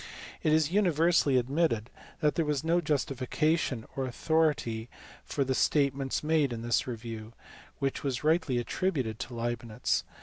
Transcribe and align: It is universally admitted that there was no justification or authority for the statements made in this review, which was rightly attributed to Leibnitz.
It 0.41 0.51
is 0.51 0.71
universally 0.71 1.37
admitted 1.37 1.91
that 2.21 2.33
there 2.33 2.43
was 2.43 2.63
no 2.63 2.81
justification 2.81 3.85
or 3.95 4.07
authority 4.07 4.89
for 5.23 5.43
the 5.43 5.53
statements 5.53 6.23
made 6.23 6.51
in 6.51 6.63
this 6.63 6.87
review, 6.87 7.33
which 7.77 8.03
was 8.03 8.23
rightly 8.23 8.57
attributed 8.57 9.19
to 9.19 9.35
Leibnitz. 9.35 10.03